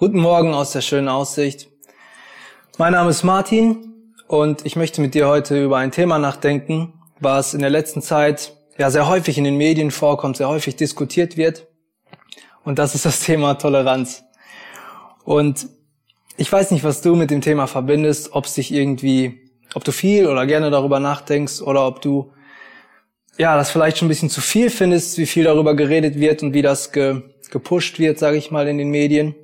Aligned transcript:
Guten 0.00 0.20
Morgen 0.20 0.54
aus 0.54 0.72
der 0.72 0.80
schönen 0.80 1.08
Aussicht. 1.08 1.68
Mein 2.78 2.92
Name 2.92 3.10
ist 3.10 3.22
Martin 3.22 4.14
und 4.28 4.64
ich 4.64 4.74
möchte 4.74 5.02
mit 5.02 5.12
dir 5.12 5.28
heute 5.28 5.62
über 5.62 5.76
ein 5.76 5.92
Thema 5.92 6.18
nachdenken, 6.18 6.94
was 7.18 7.52
in 7.52 7.60
der 7.60 7.68
letzten 7.68 8.00
Zeit 8.00 8.56
ja 8.78 8.90
sehr 8.90 9.08
häufig 9.08 9.36
in 9.36 9.44
den 9.44 9.58
Medien 9.58 9.90
vorkommt, 9.90 10.38
sehr 10.38 10.48
häufig 10.48 10.76
diskutiert 10.76 11.36
wird. 11.36 11.66
Und 12.64 12.78
das 12.78 12.94
ist 12.94 13.04
das 13.04 13.20
Thema 13.20 13.56
Toleranz. 13.56 14.24
Und 15.24 15.68
ich 16.38 16.50
weiß 16.50 16.70
nicht, 16.70 16.82
was 16.82 17.02
du 17.02 17.14
mit 17.14 17.30
dem 17.30 17.42
Thema 17.42 17.66
verbindest, 17.66 18.32
ob 18.32 18.46
es 18.46 18.54
dich 18.54 18.72
irgendwie, 18.72 19.50
ob 19.74 19.84
du 19.84 19.92
viel 19.92 20.28
oder 20.28 20.46
gerne 20.46 20.70
darüber 20.70 20.98
nachdenkst 20.98 21.60
oder 21.60 21.86
ob 21.86 22.00
du 22.00 22.32
ja, 23.36 23.54
das 23.54 23.70
vielleicht 23.70 23.98
schon 23.98 24.06
ein 24.06 24.08
bisschen 24.08 24.30
zu 24.30 24.40
viel 24.40 24.70
findest, 24.70 25.18
wie 25.18 25.26
viel 25.26 25.44
darüber 25.44 25.76
geredet 25.76 26.18
wird 26.18 26.42
und 26.42 26.54
wie 26.54 26.62
das 26.62 26.90
ge, 26.90 27.20
gepusht 27.50 27.98
wird, 27.98 28.18
sage 28.18 28.38
ich 28.38 28.50
mal, 28.50 28.66
in 28.66 28.78
den 28.78 28.88
Medien. 28.88 29.34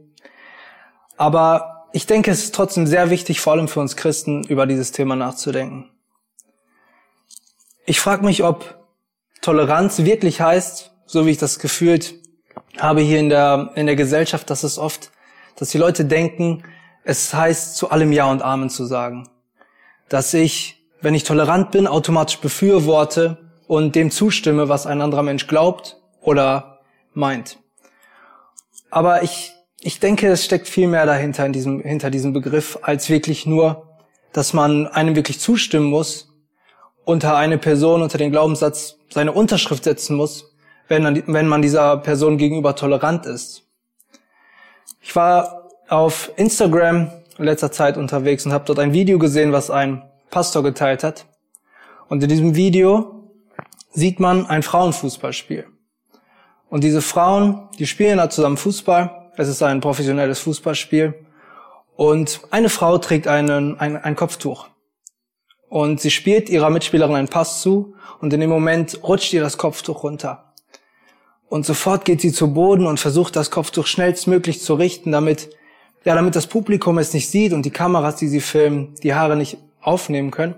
Aber 1.17 1.87
ich 1.93 2.07
denke, 2.07 2.31
es 2.31 2.45
ist 2.45 2.55
trotzdem 2.55 2.87
sehr 2.87 3.11
wichtig, 3.11 3.41
vor 3.41 3.55
allem 3.55 3.69
für 3.69 3.81
uns 3.81 3.97
Christen, 3.97 4.45
über 4.45 4.67
dieses 4.67 4.93
Thema 4.93 5.17
nachzudenken. 5.17 5.91
Ich 7.87 8.01
frage 8.01 8.25
mich, 8.25 8.43
ob 8.45 8.85
Toleranz 9.41 9.99
wirklich 10.01 10.41
heißt, 10.41 10.93
so 11.07 11.25
wie 11.25 11.31
ich 11.31 11.39
das 11.39 11.59
gefühlt 11.59 12.15
habe 12.79 13.01
hier 13.01 13.21
in 13.21 13.29
der, 13.29 13.71
in 13.77 13.87
der 13.87 13.97
Gesellschaft, 13.97 14.51
dass 14.51 14.65
es 14.65 14.79
oft, 14.79 15.11
dass 15.57 15.71
die 15.71 15.79
Leute 15.79 16.05
denken, 16.05 16.65
es 17.05 17.33
heißt, 17.33 17.77
zu 17.77 17.91
allem 17.91 18.13
Ja 18.13 18.31
und 18.31 18.43
Amen 18.43 18.69
zu 18.69 18.85
sagen. 18.85 19.29
Dass 20.09 20.35
ich, 20.35 20.85
wenn 21.01 21.15
ich 21.15 21.25
tolerant 21.25 21.71
bin, 21.71 21.87
automatisch 21.87 22.39
befürworte 22.39 23.39
und 23.69 23.95
dem 23.95 24.11
zustimme, 24.11 24.69
was 24.69 24.87
ein 24.87 25.01
anderer 25.01 25.23
Mensch 25.23 25.47
glaubt 25.47 25.97
oder 26.21 26.81
meint. 27.15 27.59
Aber 28.91 29.23
ich 29.23 29.53
ich 29.81 30.01
denke, 30.01 30.29
es 30.29 30.45
steckt 30.45 30.69
viel 30.69 30.89
mehr 30.89 31.07
dahinter 31.07 31.47
in 31.47 31.53
diesem, 31.53 31.81
hinter 31.81 32.11
diesem 32.11 32.33
Begriff, 32.33 32.79
als 32.83 33.09
wirklich 33.09 33.47
nur, 33.47 33.99
dass 34.33 34.53
man 34.53 34.87
einem 34.87 35.17
wirklich 35.17 35.39
zustimmen 35.41 35.87
muss, 35.87 36.33
unter 37.05 37.37
eine 37.37 37.59
Person, 37.59 38.03
unter 38.03 38.19
den 38.19 38.31
Glaubenssatz 38.31 38.97
seine 39.11 39.33
Unterschrift 39.33 39.85
setzen 39.85 40.17
muss, 40.17 40.57
wenn 40.89 41.03
man, 41.03 41.23
wenn 41.27 41.47
man 41.47 41.63
dieser 41.63 41.99
Person 41.99 42.37
gegenüber 42.39 42.75
tolerant 42.75 43.27
ist. 43.27 43.63
Ich 45.01 45.15
war 45.15 45.69
auf 45.89 46.33
Instagram 46.37 47.13
in 47.39 47.45
letzter 47.45 47.71
Zeit 47.71 47.97
unterwegs 47.97 48.45
und 48.45 48.53
habe 48.53 48.65
dort 48.65 48.79
ein 48.79 48.93
Video 48.93 49.19
gesehen, 49.19 49.53
was 49.53 49.71
ein 49.71 50.03
Pastor 50.31 50.63
geteilt 50.63 51.05
hat. 51.05 51.27
Und 52.09 52.23
in 52.23 52.29
diesem 52.29 52.55
Video 52.57 53.31
sieht 53.93 54.21
man 54.21 54.47
ein 54.47 54.63
Frauenfußballspiel. 54.63 55.67
Und 56.69 56.83
diese 56.83 57.03
Frauen, 57.03 57.69
die 57.79 57.87
spielen 57.87 58.19
da 58.19 58.29
zusammen 58.29 58.57
Fußball 58.57 59.26
es 59.37 59.49
ist 59.49 59.63
ein 59.63 59.81
professionelles 59.81 60.39
Fußballspiel. 60.41 61.15
Und 61.97 62.41
eine 62.51 62.69
Frau 62.69 62.99
trägt 62.99 63.27
einen, 63.27 63.79
ein, 63.79 63.97
ein 63.97 64.17
Kopftuch. 64.17 64.69
Und 65.69 66.01
sie 66.01 66.11
spielt 66.11 66.49
ihrer 66.49 66.71
Mitspielerin 66.71 67.17
einen 67.17 67.29
Pass 67.29 67.61
zu 67.61 67.95
und 68.21 68.33
in 68.33 68.41
dem 68.41 68.51
Moment 68.51 69.01
rutscht 69.03 69.33
ihr 69.33 69.41
das 69.41 69.59
Kopftuch 69.59 70.03
runter. 70.03 70.53
Und 71.49 71.65
sofort 71.65 72.05
geht 72.05 72.21
sie 72.21 72.33
zu 72.33 72.53
Boden 72.53 72.87
und 72.87 73.01
versucht 73.01 73.37
das 73.37 73.51
Kopftuch 73.51 73.87
schnellstmöglich 73.87 74.63
zu 74.63 74.75
richten, 74.75 75.13
damit, 75.13 75.51
ja, 76.05 76.15
damit 76.15 76.37
das 76.37 76.47
Publikum 76.47 76.99
es 76.99 77.15
nicht 77.15 77.31
sieht 77.31 77.53
und 77.53 77.65
die 77.65 77.71
Kameras, 77.71 78.17
die 78.17 78.29
sie 78.29 78.41
filmen, 78.41 78.95
die 79.03 79.15
Haare 79.15 79.37
nicht 79.37 79.59
aufnehmen 79.81 80.31
können. 80.31 80.55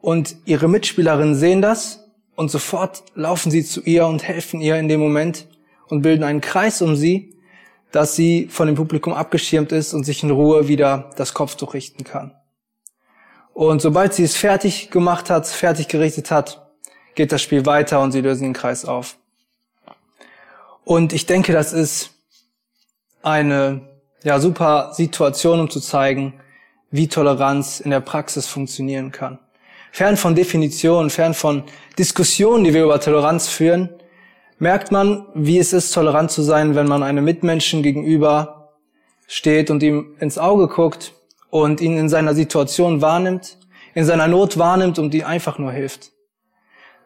Und 0.00 0.36
ihre 0.44 0.68
Mitspielerinnen 0.68 1.34
sehen 1.34 1.62
das 1.62 2.08
und 2.36 2.50
sofort 2.50 3.02
laufen 3.14 3.50
sie 3.50 3.64
zu 3.64 3.82
ihr 3.82 4.06
und 4.06 4.22
helfen 4.22 4.60
ihr 4.60 4.76
in 4.76 4.88
dem 4.88 5.00
Moment 5.00 5.46
und 5.88 6.02
bilden 6.02 6.24
einen 6.24 6.40
Kreis 6.40 6.82
um 6.82 6.94
sie 6.94 7.35
dass 7.92 8.16
sie 8.16 8.48
von 8.48 8.66
dem 8.66 8.76
Publikum 8.76 9.12
abgeschirmt 9.12 9.72
ist 9.72 9.94
und 9.94 10.04
sich 10.04 10.22
in 10.22 10.30
Ruhe 10.30 10.68
wieder 10.68 11.10
das 11.16 11.34
Kopftuch 11.34 11.74
richten 11.74 12.04
kann. 12.04 12.34
Und 13.54 13.80
sobald 13.80 14.12
sie 14.12 14.24
es 14.24 14.36
fertig 14.36 14.90
gemacht 14.90 15.30
hat, 15.30 15.46
fertig 15.46 15.88
gerichtet 15.88 16.30
hat, 16.30 16.70
geht 17.14 17.32
das 17.32 17.40
Spiel 17.40 17.64
weiter 17.64 18.00
und 18.00 18.12
sie 18.12 18.20
lösen 18.20 18.44
den 18.44 18.52
Kreis 18.52 18.84
auf. 18.84 19.16
Und 20.84 21.12
ich 21.12 21.26
denke, 21.26 21.52
das 21.52 21.72
ist 21.72 22.10
eine 23.22 23.80
ja, 24.22 24.38
super 24.38 24.92
Situation, 24.92 25.60
um 25.60 25.70
zu 25.70 25.80
zeigen, 25.80 26.34
wie 26.90 27.08
Toleranz 27.08 27.80
in 27.80 27.90
der 27.90 28.00
Praxis 28.00 28.46
funktionieren 28.46 29.10
kann. 29.10 29.38
Fern 29.90 30.16
von 30.16 30.34
Definitionen, 30.34 31.10
fern 31.10 31.32
von 31.32 31.64
Diskussionen, 31.98 32.64
die 32.64 32.74
wir 32.74 32.84
über 32.84 33.00
Toleranz 33.00 33.48
führen, 33.48 33.88
merkt 34.58 34.92
man, 34.92 35.26
wie 35.34 35.58
es 35.58 35.72
ist, 35.72 35.92
tolerant 35.92 36.30
zu 36.30 36.42
sein, 36.42 36.74
wenn 36.74 36.86
man 36.86 37.02
einem 37.02 37.24
Mitmenschen 37.24 37.82
gegenüber 37.82 38.72
steht 39.26 39.70
und 39.70 39.82
ihm 39.82 40.16
ins 40.20 40.38
Auge 40.38 40.68
guckt 40.68 41.12
und 41.50 41.80
ihn 41.80 41.96
in 41.96 42.08
seiner 42.08 42.34
Situation 42.34 43.02
wahrnimmt, 43.02 43.58
in 43.94 44.04
seiner 44.04 44.28
Not 44.28 44.58
wahrnimmt 44.58 44.98
und 44.98 45.14
ihm 45.14 45.24
einfach 45.24 45.58
nur 45.58 45.72
hilft. 45.72 46.12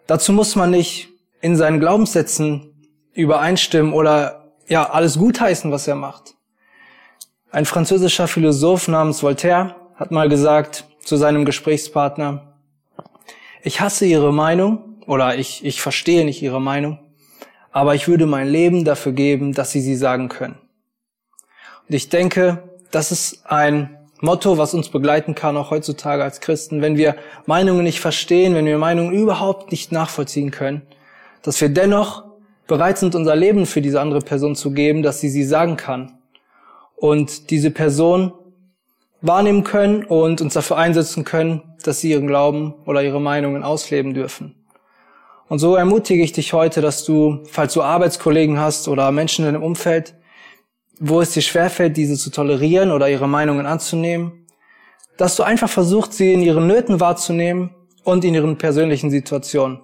Dazu 0.06 0.33
muss 0.33 0.56
man 0.56 0.71
nicht 0.71 1.09
in 1.41 1.56
seinen 1.56 1.81
Glaubenssätzen 1.81 2.75
übereinstimmen 3.12 3.93
oder 3.93 4.53
ja, 4.69 4.91
alles 4.91 5.19
gutheißen, 5.19 5.72
was 5.72 5.89
er 5.89 5.97
macht. 5.97 6.34
Ein 7.50 7.65
französischer 7.65 8.28
Philosoph 8.28 8.87
namens 8.89 9.22
Voltaire 9.22 9.75
hat 9.97 10.12
mal 10.12 10.28
gesagt 10.28 10.84
zu 11.03 11.16
seinem 11.16 11.44
Gesprächspartner, 11.44 12.55
ich 13.62 13.81
hasse 13.81 14.06
ihre 14.06 14.33
Meinung 14.33 15.03
oder 15.06 15.37
ich, 15.37 15.65
ich 15.65 15.83
verstehe 15.83 16.25
nicht 16.25 16.41
ihre 16.41 16.60
Meinung, 16.60 16.99
aber 17.72 17.94
ich 17.94 18.08
würde 18.08 18.26
mein 18.26 18.48
Leben 18.48 18.84
dafür 18.84 19.12
geben, 19.12 19.53
dass 19.53 19.72
sie 19.72 19.81
sie 19.81 19.97
sagen 19.97 20.28
können. 20.28 20.56
Und 21.88 21.94
ich 21.94 22.08
denke, 22.08 22.62
das 22.91 23.12
ist 23.12 23.47
ein 23.47 23.97
Motto, 24.20 24.58
was 24.58 24.75
uns 24.75 24.91
begleiten 24.91 25.34
kann, 25.34 25.56
auch 25.56 25.70
heutzutage 25.70 26.22
als 26.22 26.41
Christen, 26.41 26.82
wenn 26.82 26.97
wir 26.97 27.16
Meinungen 27.47 27.84
nicht 27.84 28.00
verstehen, 28.00 28.54
wenn 28.54 28.66
wir 28.66 28.78
Meinungen 28.78 29.12
überhaupt 29.12 29.70
nicht 29.70 29.92
nachvollziehen 29.92 30.50
können, 30.50 30.82
dass 31.42 31.60
wir 31.60 31.70
dennoch 31.70 32.25
bereit 32.66 32.98
sind, 32.98 33.14
unser 33.14 33.34
Leben 33.34 33.66
für 33.66 33.80
diese 33.80 34.00
andere 34.00 34.20
Person 34.20 34.54
zu 34.54 34.72
geben, 34.72 35.03
dass 35.03 35.20
sie 35.20 35.30
sie 35.30 35.44
sagen 35.44 35.76
kann. 35.76 36.19
Und 36.97 37.50
diese 37.50 37.70
Person 37.70 38.32
wahrnehmen 39.22 39.64
können 39.64 40.04
und 40.04 40.41
uns 40.41 40.54
dafür 40.54 40.76
einsetzen 40.76 41.25
können, 41.25 41.62
dass 41.82 42.00
sie 42.00 42.10
ihren 42.10 42.26
Glauben 42.26 42.75
oder 42.84 43.03
ihre 43.03 43.20
Meinungen 43.20 43.62
ausleben 43.62 44.12
dürfen. 44.12 44.54
Und 45.50 45.59
so 45.59 45.75
ermutige 45.75 46.22
ich 46.22 46.31
dich 46.31 46.53
heute, 46.53 46.81
dass 46.81 47.05
du, 47.05 47.41
falls 47.50 47.75
du 47.75 47.83
Arbeitskollegen 47.83 48.61
hast 48.61 48.87
oder 48.87 49.11
Menschen 49.11 49.44
in 49.44 49.53
deinem 49.53 49.65
Umfeld, 49.65 50.15
wo 51.00 51.21
es 51.21 51.33
dir 51.33 51.43
schwerfällt, 51.43 51.97
diese 51.97 52.16
zu 52.16 52.31
tolerieren 52.31 52.93
oder 52.93 53.11
ihre 53.11 53.27
Meinungen 53.27 53.66
anzunehmen, 53.66 54.47
dass 55.19 55.34
du 55.34 55.43
einfach 55.43 55.69
versuchst, 55.69 56.12
sie 56.12 56.33
in 56.33 56.41
ihren 56.41 56.69
Nöten 56.69 57.00
wahrzunehmen 57.00 57.75
und 58.05 58.25
in 58.25 58.34
ihren 58.34 58.59
persönlichen 58.59 59.10
Situationen. 59.10 59.81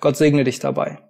Gott 0.00 0.16
segne 0.16 0.42
dich 0.42 0.58
dabei. 0.58 1.09